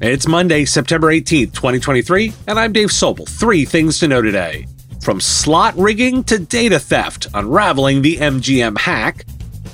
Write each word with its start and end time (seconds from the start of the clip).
It's 0.00 0.28
Monday, 0.28 0.64
September 0.64 1.08
18th, 1.08 1.52
2023, 1.54 2.32
and 2.46 2.56
I'm 2.56 2.72
Dave 2.72 2.90
Sobel. 2.90 3.28
Three 3.28 3.64
things 3.64 3.98
to 3.98 4.06
know 4.06 4.22
today. 4.22 4.68
From 5.02 5.20
slot 5.20 5.76
rigging 5.76 6.22
to 6.24 6.38
data 6.38 6.78
theft, 6.78 7.26
unraveling 7.34 8.00
the 8.00 8.16
MGM 8.16 8.78
hack. 8.78 9.24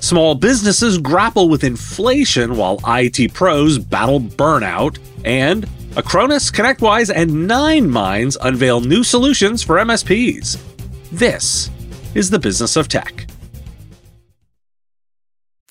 Small 0.00 0.34
businesses 0.34 0.96
grapple 0.96 1.50
with 1.50 1.62
inflation 1.62 2.56
while 2.56 2.80
IT 2.86 3.34
pros 3.34 3.78
battle 3.78 4.18
burnout. 4.18 4.98
And 5.26 5.66
Acronis, 5.92 6.50
ConnectWise, 6.50 7.12
and 7.14 7.46
Nine 7.46 7.90
Minds 7.90 8.38
unveil 8.40 8.80
new 8.80 9.04
solutions 9.04 9.62
for 9.62 9.76
MSPs. 9.76 10.56
This 11.12 11.70
is 12.14 12.30
the 12.30 12.38
business 12.38 12.76
of 12.76 12.88
tech. 12.88 13.26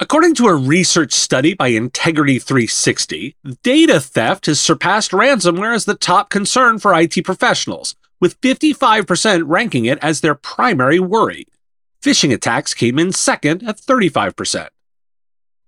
According 0.00 0.36
to 0.36 0.46
a 0.46 0.54
research 0.54 1.12
study 1.12 1.54
by 1.54 1.68
Integrity 1.68 2.38
360, 2.38 3.34
data 3.64 3.98
theft 3.98 4.46
has 4.46 4.60
surpassed 4.60 5.10
ransomware 5.10 5.74
as 5.74 5.86
the 5.86 5.96
top 5.96 6.30
concern 6.30 6.78
for 6.78 6.94
IT 6.94 7.24
professionals, 7.24 7.96
with 8.20 8.40
55% 8.40 9.42
ranking 9.46 9.86
it 9.86 9.98
as 10.00 10.20
their 10.20 10.36
primary 10.36 11.00
worry. 11.00 11.48
Phishing 12.00 12.32
attacks 12.32 12.74
came 12.74 12.96
in 12.96 13.10
second 13.10 13.64
at 13.64 13.80
35%. 13.80 14.68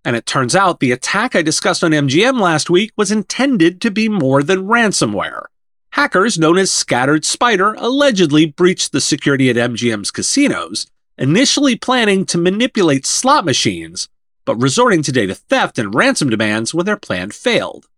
And 0.04 0.14
it 0.14 0.26
turns 0.26 0.54
out 0.54 0.78
the 0.78 0.92
attack 0.92 1.34
I 1.34 1.42
discussed 1.42 1.82
on 1.82 1.90
MGM 1.90 2.40
last 2.40 2.70
week 2.70 2.92
was 2.96 3.10
intended 3.10 3.80
to 3.80 3.90
be 3.90 4.08
more 4.08 4.44
than 4.44 4.68
ransomware. 4.68 5.46
Hackers 5.94 6.38
known 6.38 6.56
as 6.56 6.70
Scattered 6.70 7.24
Spider 7.24 7.74
allegedly 7.74 8.46
breached 8.46 8.92
the 8.92 9.00
security 9.00 9.50
at 9.50 9.56
MGM's 9.56 10.12
casinos, 10.12 10.86
initially 11.18 11.74
planning 11.74 12.24
to 12.26 12.38
manipulate 12.38 13.06
slot 13.06 13.44
machines 13.44 14.08
but 14.44 14.56
resorting 14.56 15.02
today 15.02 15.26
to 15.26 15.34
theft 15.34 15.78
and 15.78 15.94
ransom 15.94 16.30
demands 16.30 16.74
when 16.74 16.86
their 16.86 16.96
plan 16.96 17.30
failed. 17.30 17.88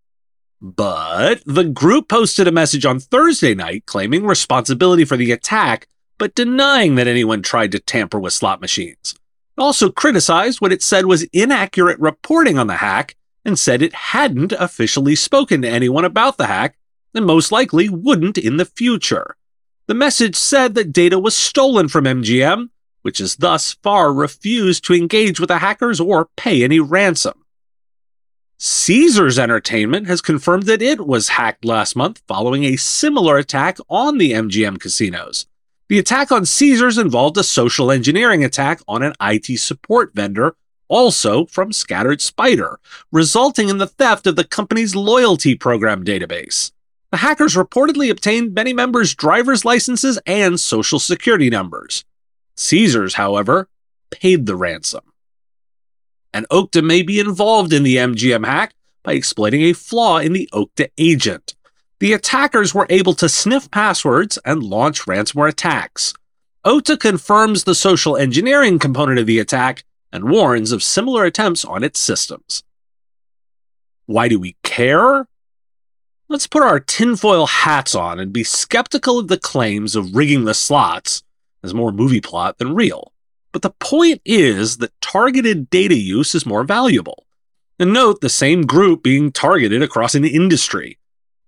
But 0.61 1.43
the 1.45 1.65
group 1.65 2.09
posted 2.09 2.47
a 2.47 2.53
message 2.53 2.87
on 2.87 3.01
Thursday 3.01 3.55
night 3.55 3.85
claiming 3.87 4.25
responsibility 4.25 5.05
for 5.05 5.17
the 5.17 5.33
attack, 5.33 5.89
but 6.19 6.35
denying 6.35 6.95
that 6.95 7.09
anyone 7.09 7.43
tried 7.43 7.73
to 7.73 7.81
tamper 7.81 8.21
with 8.21 8.33
slot 8.33 8.61
machines. 8.61 9.17
It 9.57 9.61
also 9.61 9.91
criticized 9.91 10.61
what 10.61 10.73
it 10.73 10.83
said 10.83 11.07
was 11.07 11.25
inaccurate 11.33 11.99
reporting 11.99 12.59
on 12.59 12.69
the 12.69 12.77
hack 12.77 13.17
and 13.45 13.59
said 13.59 13.83
it 13.83 13.95
hadn't 13.95 14.53
officially 14.53 15.17
spoken 15.17 15.63
to 15.63 15.69
anyone 15.69 16.05
about 16.05 16.37
the 16.37 16.47
hack 16.47 16.77
and 17.15 17.27
most 17.27 17.53
likely 17.53 17.89
wouldn't 17.89 18.39
in 18.39 18.57
the 18.57 18.65
future. 18.65 19.37
The 19.89 19.95
message 19.95 20.37
said 20.37 20.75
that 20.75 20.93
data 20.93 21.19
was 21.19 21.37
stolen 21.37 21.89
from 21.89 22.05
MGM 22.05 22.69
which 23.03 23.19
has 23.19 23.37
thus 23.37 23.75
far 23.83 24.13
refused 24.13 24.85
to 24.85 24.95
engage 24.95 25.39
with 25.39 25.49
the 25.49 25.59
hackers 25.59 26.01
or 26.01 26.29
pay 26.37 26.65
any 26.65 26.81
ransom. 26.81 27.45
Caesars 28.59 29.41
Entertainment 29.41 30.07
has 30.07 30.21
confirmed 30.21 30.65
that 30.65 30.81
it 30.81 31.05
was 31.05 31.31
hacked 31.31 31.65
last 31.65 31.97
month 31.97 32.23
following 32.29 32.63
a 32.63 32.77
similar 32.77 33.37
attack 33.37 33.77
on 33.89 34.19
the 34.19 34.33
MGM 34.33 34.81
casinos. 34.81 35.47
The 35.89 35.99
attack 35.99 36.31
on 36.31 36.47
Caesars 36.47 36.97
involved 36.97 37.37
a 37.37 37.43
social 37.43 37.91
engineering 37.91 38.45
attack 38.45 38.81
on 38.87 39.03
an 39.03 39.15
IT 39.21 39.59
support 39.59 40.15
vendor, 40.15 40.55
also 40.87 41.45
from 41.47 41.73
Scattered 41.73 42.21
Spider, 42.21 42.79
resulting 43.11 43.69
in 43.69 43.79
the 43.79 43.89
theft 43.89 44.27
of 44.27 44.37
the 44.37 44.45
company's 44.45 44.95
loyalty 44.95 45.57
program 45.57 46.05
database. 46.05 46.71
The 47.11 47.19
hackers 47.19 47.57
reportedly 47.57 48.11
obtained 48.11 48.55
many 48.55 48.73
members' 48.73 49.15
driver's 49.15 49.65
licenses 49.65 50.19
and 50.25 50.59
social 50.59 50.99
security 50.99 51.51
numbers. 51.51 52.05
Caesars, 52.57 53.15
however, 53.15 53.69
paid 54.11 54.47
the 54.47 54.57
ransom. 54.57 55.03
And 56.33 56.49
Okta 56.49 56.83
may 56.83 57.03
be 57.03 57.21
involved 57.21 57.73
in 57.73 57.83
the 57.83 57.97
MGM 57.97 58.47
hack 58.47 58.75
by 59.03 59.13
exploiting 59.13 59.63
a 59.63 59.73
flaw 59.73 60.19
in 60.19 60.33
the 60.33 60.49
Okta 60.53 60.91
agent. 60.99 61.55
The 61.99 62.13
attackers 62.13 62.75
were 62.75 62.87
able 62.91 63.15
to 63.15 63.29
sniff 63.29 63.71
passwords 63.71 64.39
and 64.45 64.63
launch 64.63 65.03
ransomware 65.03 65.49
attacks. 65.49 66.15
Okta 66.65 66.99
confirms 66.99 67.65
the 67.65 67.75
social 67.75 68.17
engineering 68.17 68.79
component 68.79 69.19
of 69.19 69.27
the 69.27 69.39
attack 69.39 69.85
and 70.13 70.31
warns 70.31 70.73
of 70.73 70.83
similar 70.83 71.25
attempts 71.25 71.65
on 71.65 71.83
its 71.83 71.99
systems. 71.99 72.63
Why 74.07 74.29
do 74.29 74.39
we 74.39 74.57
care? 74.63 75.27
Let's 76.29 76.47
put 76.47 76.63
our 76.63 76.81
tinfoil 76.81 77.47
hats 77.47 77.95
on 77.95 78.19
and 78.19 78.33
be 78.33 78.45
skeptical 78.45 79.19
of 79.19 79.29
the 79.29 79.39
claims 79.39 79.95
of 79.97 80.15
rigging 80.15 80.45
the 80.45 80.55
slots 80.55 81.23
is 81.63 81.75
more 81.75 81.93
movie 81.93 82.21
plot 82.21 82.59
than 82.59 82.75
real. 82.75 83.13
But 83.53 83.63
the 83.63 83.71
point 83.71 84.21
is 84.25 84.79
that 84.79 84.99
targeted 85.01 85.71
data 85.71 85.95
use 85.95 86.35
is 86.35 86.47
more 86.47 86.65
valuable. 86.65 87.27
And 87.79 87.93
note 87.93 88.21
the 88.21 88.29
same 88.29 88.67
group 88.67 89.03
being 89.03 89.33
targeted 89.33 89.83
across 89.83 90.15
an 90.15 90.25
industry. 90.25 90.99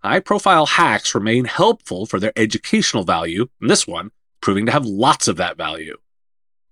High 0.03 0.21
profile 0.21 0.67
hacks 0.67 1.15
remain 1.15 1.47
helpful 1.47 2.07
for 2.07 2.21
their 2.21 2.33
educational 2.37 3.05
value, 3.05 3.49
and 3.61 3.71
this 3.71 3.87
one 3.87 4.11
proving 4.41 4.67
to 4.67 4.73
have 4.73 4.85
lots 4.85 5.29
of 5.29 5.37
that 5.37 5.57
value. 5.57 5.97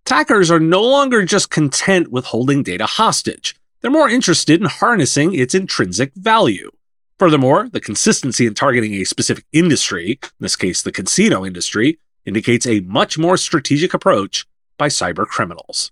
Attackers 0.04 0.50
are 0.50 0.60
no 0.60 0.82
longer 0.82 1.24
just 1.24 1.48
content 1.48 2.08
with 2.08 2.26
holding 2.26 2.62
data 2.62 2.84
hostage, 2.84 3.56
they're 3.82 3.90
more 3.90 4.08
interested 4.08 4.60
in 4.60 4.68
harnessing 4.68 5.34
its 5.34 5.54
intrinsic 5.54 6.14
value. 6.14 6.70
Furthermore, 7.18 7.68
the 7.70 7.80
consistency 7.80 8.46
in 8.46 8.54
targeting 8.54 8.94
a 8.94 9.04
specific 9.04 9.44
industry, 9.52 10.20
in 10.22 10.38
this 10.38 10.56
case 10.56 10.82
the 10.82 10.92
casino 10.92 11.44
industry, 11.44 11.98
indicates 12.24 12.66
a 12.66 12.80
much 12.80 13.18
more 13.18 13.36
strategic 13.36 13.94
approach 13.94 14.46
by 14.78 14.88
cyber 14.88 15.26
criminals. 15.26 15.90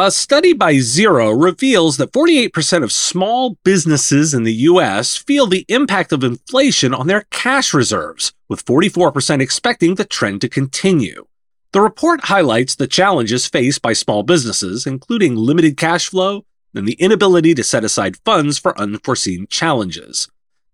A 0.00 0.12
study 0.12 0.52
by 0.52 0.74
Xero 0.74 1.34
reveals 1.42 1.96
that 1.96 2.12
48% 2.12 2.84
of 2.84 2.92
small 2.92 3.56
businesses 3.64 4.32
in 4.32 4.44
the 4.44 4.52
US 4.70 5.16
feel 5.16 5.48
the 5.48 5.64
impact 5.68 6.12
of 6.12 6.22
inflation 6.22 6.94
on 6.94 7.08
their 7.08 7.26
cash 7.32 7.74
reserves, 7.74 8.32
with 8.48 8.64
44% 8.64 9.40
expecting 9.40 9.96
the 9.96 10.04
trend 10.04 10.40
to 10.42 10.48
continue. 10.48 11.26
The 11.72 11.80
report 11.80 12.26
highlights 12.26 12.76
the 12.76 12.86
challenges 12.86 13.48
faced 13.48 13.82
by 13.82 13.92
small 13.92 14.22
businesses, 14.22 14.86
including 14.86 15.34
limited 15.34 15.76
cash 15.76 16.08
flow 16.08 16.44
and 16.74 16.86
the 16.86 16.94
inability 16.94 17.54
to 17.54 17.64
set 17.64 17.82
aside 17.82 18.18
funds 18.24 18.56
for 18.56 18.78
unforeseen 18.80 19.48
challenges. 19.48 20.28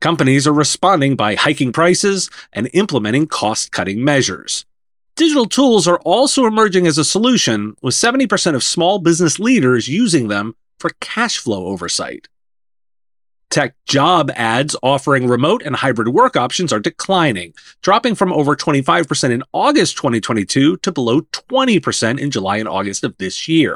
Companies 0.04 0.46
are 0.46 0.52
responding 0.52 1.16
by 1.16 1.34
hiking 1.34 1.72
prices 1.72 2.28
and 2.52 2.68
implementing 2.74 3.26
cost 3.26 3.72
cutting 3.72 4.04
measures. 4.04 4.66
Digital 5.16 5.46
tools 5.46 5.88
are 5.88 5.98
also 6.00 6.44
emerging 6.44 6.86
as 6.86 6.98
a 6.98 7.06
solution, 7.06 7.74
with 7.80 7.94
70% 7.94 8.54
of 8.54 8.62
small 8.62 8.98
business 8.98 9.38
leaders 9.38 9.88
using 9.88 10.28
them 10.28 10.56
for 10.78 10.90
cash 11.00 11.38
flow 11.38 11.68
oversight. 11.68 12.28
Tech 13.48 13.76
job 13.86 14.30
ads 14.36 14.76
offering 14.82 15.26
remote 15.26 15.62
and 15.62 15.76
hybrid 15.76 16.08
work 16.08 16.36
options 16.36 16.70
are 16.70 16.80
declining, 16.80 17.54
dropping 17.80 18.14
from 18.14 18.30
over 18.30 18.54
25% 18.54 19.30
in 19.30 19.42
August 19.54 19.96
2022 19.96 20.76
to 20.76 20.92
below 20.92 21.22
20% 21.22 22.20
in 22.20 22.30
July 22.30 22.58
and 22.58 22.68
August 22.68 23.04
of 23.04 23.16
this 23.16 23.48
year. 23.48 23.74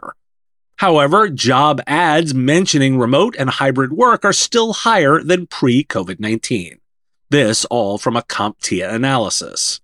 However, 0.79 1.29
job 1.29 1.81
ads 1.89 2.35
mentioning 2.35 2.99
remote 2.99 3.35
and 3.37 3.51
hybrid 3.51 3.93
work 3.93 4.25
are 4.25 4.33
still 4.33 4.73
higher 4.73 5.21
than 5.21 5.49
pre 5.49 5.83
COVID 5.85 6.21
19. 6.21 6.79
This 7.31 7.65
all 7.65 7.99
from 7.99 8.17
a 8.17 8.23
CompTIA 8.23 8.93
analysis. 8.93 9.81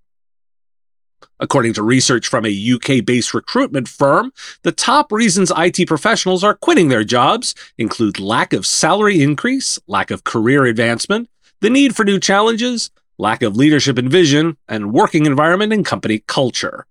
According 1.41 1.73
to 1.75 1.83
research 1.83 2.29
from 2.29 2.47
a 2.47 2.73
UK 2.75 3.05
based 3.05 3.35
recruitment 3.35 3.89
firm, 3.89 4.33
the 4.63 4.71
top 4.71 5.11
reasons 5.11 5.51
IT 5.57 5.89
professionals 5.89 6.45
are 6.45 6.55
quitting 6.55 6.89
their 6.89 7.03
jobs 7.03 7.57
include 7.77 8.21
lack 8.21 8.53
of 8.53 8.65
salary 8.65 9.21
increase, 9.21 9.81
lack 9.89 10.13
of 10.13 10.23
career 10.23 10.65
advancement, 10.65 11.29
the 11.61 11.71
need 11.71 11.97
for 11.97 12.05
new 12.05 12.21
challenges, 12.21 12.93
lack 13.19 13.43
of 13.43 13.57
leadership 13.57 13.99
and 13.99 14.11
vision, 14.11 14.57
and 14.69 14.93
working 14.93 15.27
environment 15.27 15.73
and 15.73 15.85
company 15.85 16.23
culture. 16.29 16.87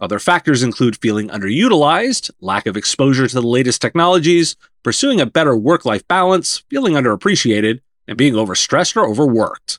Other 0.00 0.18
factors 0.18 0.62
include 0.62 0.96
feeling 0.96 1.28
underutilized, 1.28 2.30
lack 2.40 2.66
of 2.66 2.76
exposure 2.76 3.26
to 3.28 3.34
the 3.34 3.46
latest 3.46 3.80
technologies, 3.80 4.56
pursuing 4.82 5.20
a 5.20 5.26
better 5.26 5.56
work 5.56 5.84
life 5.84 6.06
balance, 6.08 6.64
feeling 6.68 6.94
underappreciated, 6.94 7.80
and 8.06 8.18
being 8.18 8.34
overstressed 8.34 8.96
or 8.96 9.08
overworked. 9.08 9.78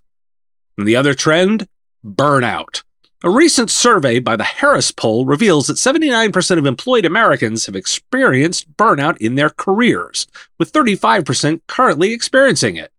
And 0.78 0.88
the 0.88 0.96
other 0.96 1.14
trend 1.14 1.68
burnout. 2.06 2.84
A 3.24 3.30
recent 3.30 3.72
survey 3.72 4.20
by 4.20 4.36
the 4.36 4.44
Harris 4.44 4.92
Poll 4.92 5.26
reveals 5.26 5.68
that 5.68 5.78
79% 5.78 6.58
of 6.58 6.66
employed 6.66 7.06
Americans 7.06 7.66
have 7.66 7.76
experienced 7.76 8.78
burnout 8.78 9.18
in 9.18 9.36
their 9.36 9.50
careers, 9.50 10.28
with 10.60 10.72
35% 10.72 11.62
currently 11.68 12.14
experiencing 12.14 12.76
it. 12.76 12.92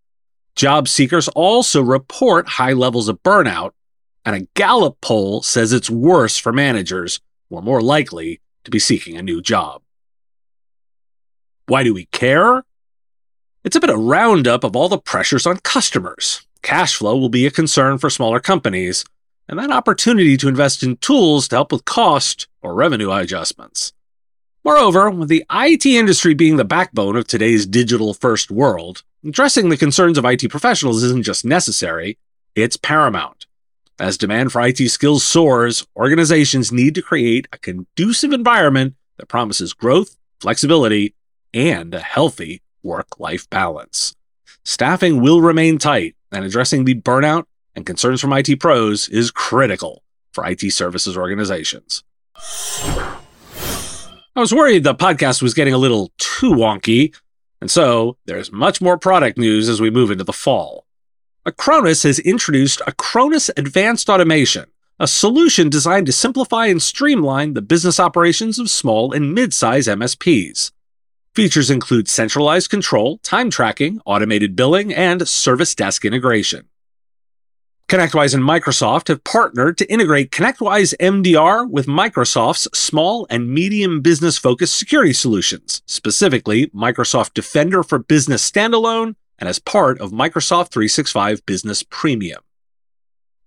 Job 0.57 0.89
seekers 0.89 1.29
also 1.29 1.83
report 1.83 2.49
high 2.49 2.73
levels 2.73 3.09
of 3.09 3.23
burnout, 3.23 3.73
and 4.27 4.35
a 4.35 4.49
Gallup 4.55 5.01
poll 5.01 5.41
says 5.41 5.73
it's 5.73 5.89
worse 5.89 6.37
for 6.37 6.53
managers 6.53 7.21
who 7.49 7.57
are 7.57 7.63
more 7.63 7.81
likely 7.81 8.41
to 8.65 8.71
be 8.73 8.81
seeking 8.81 9.17
a 9.17 9.23
new 9.23 9.41
job. 9.41 9.83
Why 11.67 11.85
do 11.85 11.95
we 11.95 12.07
care? 12.07 12.65
It's 13.65 13.77
a 13.77 13.81
bit 13.81 13.91
of 13.91 14.01
roundup 14.01 14.65
of 14.65 14.75
all 14.75 14.89
the 14.89 14.99
pressures 14.99 15.47
on 15.47 15.59
customers. 15.59 16.45
Cash 16.63 16.97
flow 16.97 17.17
will 17.17 17.29
be 17.29 17.47
a 17.47 17.51
concern 17.53 17.99
for 17.99 18.11
smaller 18.11 18.41
companies, 18.41 19.05
and 19.49 19.61
that 19.61 19.71
opportunity 19.71 20.37
to 20.37 20.49
invest 20.49 20.83
in 20.83 20.97
tools 20.97 21.47
to 21.49 21.57
help 21.57 21.71
with 21.71 21.85
cost 21.85 22.49
or 22.63 22.75
revenue 22.75 23.13
adjustments. 23.13 23.93
Moreover, 24.65 25.09
with 25.09 25.29
the 25.29 25.45
IT 25.53 25.87
industry 25.87 26.35
being 26.35 26.57
the 26.57 26.65
backbone 26.65 27.15
of 27.15 27.29
today's 27.29 27.67
digital 27.67 28.13
first 28.13 28.51
world, 28.51 29.05
addressing 29.25 29.69
the 29.69 29.77
concerns 29.77 30.19
of 30.19 30.25
IT 30.25 30.51
professionals 30.51 31.05
isn't 31.05 31.23
just 31.23 31.45
necessary, 31.45 32.19
it's 32.57 32.77
paramount. 32.77 33.36
As 33.99 34.19
demand 34.19 34.53
for 34.53 34.61
IT 34.61 34.77
skills 34.91 35.25
soars, 35.25 35.87
organizations 35.97 36.71
need 36.71 36.95
to 36.97 37.03
create 37.03 37.49
a 37.51 37.59
conducive 37.59 38.33
environment 38.33 38.95
that 39.17 39.27
promises 39.27 39.73
growth, 39.73 40.19
flexibility, 40.39 41.15
and 41.55 41.95
a 41.95 42.01
healthy 42.01 42.61
work 42.83 43.19
life 43.19 43.49
balance. 43.49 44.15
Staffing 44.65 45.23
will 45.23 45.41
remain 45.41 45.79
tight, 45.79 46.15
and 46.31 46.45
addressing 46.45 46.85
the 46.85 47.01
burnout 47.01 47.45
and 47.75 47.87
concerns 47.87 48.21
from 48.21 48.35
IT 48.35 48.61
pros 48.61 49.09
is 49.09 49.31
critical 49.31 50.03
for 50.33 50.47
IT 50.47 50.71
services 50.73 51.17
organizations. 51.17 52.05
I 52.37 54.41
was 54.41 54.53
worried 54.53 54.85
the 54.85 54.95
podcast 54.95 55.41
was 55.41 55.55
getting 55.55 55.73
a 55.73 55.79
little 55.79 56.13
too 56.19 56.53
wonky, 56.53 57.15
and 57.63 57.71
so 57.71 58.19
there's 58.27 58.53
much 58.53 58.83
more 58.83 58.99
product 58.99 59.39
news 59.39 59.71
as 59.71 59.81
we 59.81 59.89
move 59.89 60.11
into 60.11 60.25
the 60.25 60.35
fall. 60.35 60.86
Acronis 61.47 62.03
has 62.03 62.19
introduced 62.19 62.81
Acronis 62.89 63.51
Advanced 63.57 64.11
Automation, 64.11 64.67
a 64.99 65.07
solution 65.07 65.69
designed 65.69 66.07
to 66.07 66.13
simplify 66.13 66.67
and 66.67 66.83
streamline 66.83 67.55
the 67.55 67.63
business 67.63 68.01
operations 68.01 68.59
of 68.59 68.69
small 68.69 69.13
and 69.13 69.33
mid-size 69.33 69.87
MSPs. 69.87 70.73
Features 71.37 71.71
include 71.71 72.09
centralized 72.09 72.69
control, 72.69 73.19
time 73.19 73.49
tracking, 73.49 74.01
automated 74.05 74.57
billing, 74.57 74.93
and 74.93 75.29
service 75.29 75.73
desk 75.77 76.05
integration. 76.05 76.67
ConnectWise 77.89 78.35
and 78.35 78.43
Microsoft 78.43 79.07
have 79.07 79.23
partnered 79.23 79.79
to 79.79 79.89
integrate 79.89 80.33
ConnectWise 80.33 80.97
MDR 80.97 81.71
with 81.71 81.87
Microsoft's 81.87 82.67
small 82.77 83.25
and 83.31 83.49
medium 83.49 84.01
business 84.01 84.37
focused 84.37 84.77
security 84.77 85.13
solutions, 85.13 85.81
specifically 85.87 86.67
Microsoft 86.71 87.35
Defender 87.35 87.85
for 87.85 88.01
Business 88.01 88.51
Standalone 88.51 89.15
and 89.39 89.49
as 89.49 89.59
part 89.59 90.01
of 90.01 90.11
Microsoft 90.11 90.71
365 90.71 91.45
Business 91.47 91.83
Premium. 91.83 92.43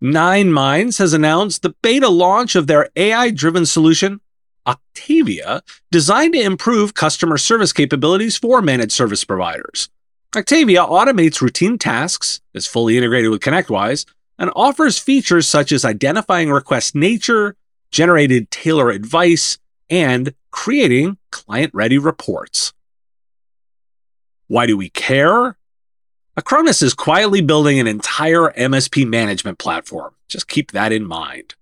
Nine 0.01 0.51
Minds 0.51 0.97
has 0.97 1.13
announced 1.13 1.61
the 1.61 1.75
beta 1.81 2.07
launch 2.07 2.55
of 2.55 2.67
their 2.67 2.89
AI 2.95 3.31
driven 3.31 3.65
solution, 3.65 4.21
Octavia, 4.65 5.61
designed 5.91 6.33
to 6.33 6.41
improve 6.41 6.93
customer 6.93 7.37
service 7.37 7.73
capabilities 7.73 8.37
for 8.37 8.61
managed 8.61 8.93
service 8.93 9.25
providers. 9.25 9.89
Octavia 10.35 10.81
automates 10.85 11.41
routine 11.41 11.77
tasks, 11.77 12.39
is 12.53 12.67
fully 12.67 12.97
integrated 12.97 13.31
with 13.31 13.41
ConnectWise, 13.41 14.05
and 14.37 14.51
offers 14.55 14.97
features 14.97 15.47
such 15.47 15.71
as 15.71 15.83
identifying 15.83 16.49
request 16.49 16.95
nature, 16.95 17.55
generated 17.91 18.49
tailor 18.51 18.89
advice, 18.89 19.57
and 19.89 20.33
creating 20.51 21.17
client 21.31 21.73
ready 21.73 21.97
reports. 21.97 22.73
Why 24.47 24.65
do 24.65 24.77
we 24.77 24.89
care? 24.89 25.57
Acronis 26.39 26.81
is 26.81 26.93
quietly 26.93 27.41
building 27.41 27.81
an 27.81 27.87
entire 27.87 28.53
MSP 28.57 29.05
management 29.05 29.59
platform. 29.59 30.13
Just 30.29 30.47
keep 30.47 30.71
that 30.71 30.93
in 30.93 31.05
mind. 31.05 31.55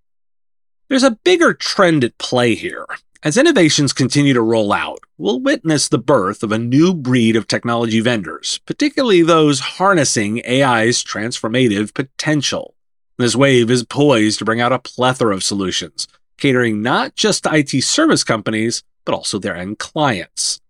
There's 0.88 1.02
a 1.02 1.18
bigger 1.24 1.56
trend 1.56 2.04
at 2.04 2.20
play 2.20 2.54
here. 2.54 2.86
As 3.24 3.38
innovations 3.38 3.92
continue 3.92 4.36
to 4.36 4.42
roll 4.42 4.72
out, 4.72 5.00
we'll 5.18 5.40
witness 5.40 5.90
the 5.90 5.98
birth 5.98 6.44
of 6.44 6.52
a 6.52 6.60
new 6.60 6.94
breed 6.94 7.36
of 7.36 7.48
technology 7.48 8.02
vendors, 8.02 8.60
particularly 8.68 9.24
those 9.24 9.62
harnessing 9.62 10.46
AI's 10.46 11.04
transformative 11.04 11.96
potential. 11.96 12.76
This 13.18 13.36
wave 13.36 13.72
is 13.72 13.84
poised 13.84 14.38
to 14.38 14.46
bring 14.46 14.62
out 14.62 14.72
a 14.72 14.78
plethora 14.78 15.34
of 15.34 15.44
solutions, 15.44 16.08
catering 16.38 16.84
not 16.84 17.16
just 17.16 17.46
to 17.46 17.56
IT 17.56 17.82
service 17.82 18.24
companies, 18.24 18.84
but 19.06 19.16
also 19.16 19.40
their 19.40 19.56
end 19.56 19.80
clients. 19.80 20.62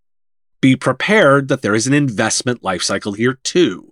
Be 0.62 0.78
prepared 0.78 1.50
that 1.50 1.62
there 1.62 1.76
is 1.76 1.88
an 1.88 1.94
investment 1.94 2.64
lifecycle 2.64 3.18
here 3.18 3.34
too. 3.44 3.92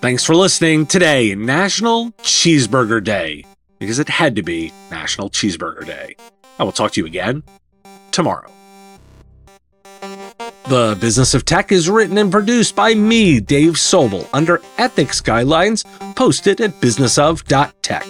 Thanks 0.00 0.24
for 0.24 0.34
listening 0.36 0.86
today, 0.86 1.34
National 1.34 2.12
Cheeseburger 2.22 3.02
Day, 3.02 3.44
because 3.78 3.98
it 3.98 4.08
had 4.08 4.36
to 4.36 4.42
be 4.42 4.72
National 4.90 5.30
Cheeseburger 5.30 5.84
Day. 5.86 6.16
I 6.58 6.64
will 6.64 6.72
talk 6.72 6.92
to 6.92 7.00
you 7.00 7.06
again 7.06 7.42
tomorrow. 8.12 8.50
The 10.68 10.98
Business 11.00 11.32
of 11.34 11.44
Tech 11.44 11.70
is 11.70 11.88
written 11.88 12.18
and 12.18 12.30
produced 12.30 12.74
by 12.74 12.94
me, 12.94 13.40
Dave 13.40 13.74
Sobel, 13.74 14.28
under 14.32 14.60
ethics 14.78 15.20
guidelines 15.20 15.84
posted 16.16 16.60
at 16.60 16.72
businessof.tech. 16.80 18.06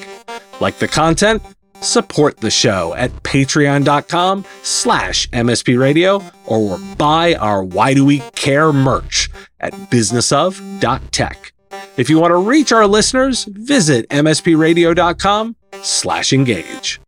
Like 0.60 0.78
the 0.78 0.88
content? 0.88 1.42
Support 1.80 2.38
the 2.38 2.50
show 2.50 2.94
at 2.94 3.10
patreon.com 3.22 4.44
slash 4.62 5.28
mspradio 5.30 6.22
or 6.46 6.78
buy 6.96 7.34
our 7.34 7.62
Why 7.62 7.94
Do 7.94 8.04
We 8.04 8.20
Care 8.34 8.72
merch 8.72 9.30
at 9.60 9.72
businessof.tech. 9.72 11.52
If 11.96 12.10
you 12.10 12.18
want 12.18 12.32
to 12.32 12.36
reach 12.36 12.72
our 12.72 12.86
listeners, 12.86 13.44
visit 13.44 14.08
mspradio.com 14.10 15.56
slash 15.82 16.32
engage. 16.32 17.00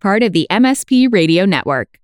Part 0.00 0.22
of 0.22 0.32
the 0.32 0.46
MSP 0.50 1.12
Radio 1.12 1.44
Network. 1.44 1.98